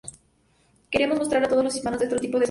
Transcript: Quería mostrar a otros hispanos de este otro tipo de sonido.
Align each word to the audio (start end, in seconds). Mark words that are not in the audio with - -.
Quería 0.89 1.07
mostrar 1.13 1.43
a 1.43 1.53
otros 1.55 1.75
hispanos 1.75 1.99
de 1.99 2.05
este 2.05 2.15
otro 2.15 2.21
tipo 2.21 2.37
de 2.37 2.39
sonido. 2.39 2.39